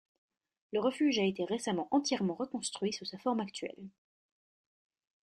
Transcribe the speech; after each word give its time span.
Le 0.73 0.79
refuge 0.79 1.19
a 1.19 1.23
été 1.25 1.43
récemment 1.45 1.87
entièrement 1.91 2.33
reconstruit 2.33 2.91
sous 2.91 3.05
sa 3.05 3.19
forme 3.19 3.39
actuelle. 3.39 3.85